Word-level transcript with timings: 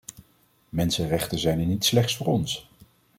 Mensenrechten 0.69 1.39
zijn 1.39 1.59
er 1.59 1.65
niet 1.65 1.85
slechts 1.85 2.15
voor 2.17 2.27
ons. 2.27 2.71